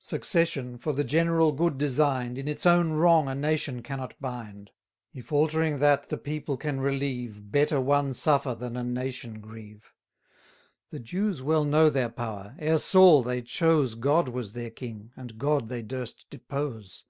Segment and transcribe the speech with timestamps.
[0.00, 4.70] Succession, for the general good design'd, In its own wrong a nation cannot bind:
[5.12, 9.92] If altering that the people can relieve, Better one suffer than a nation grieve.
[10.88, 15.36] The Jews well know their power: ere Saul they chose, God was their king, and
[15.36, 17.04] God they durst depose.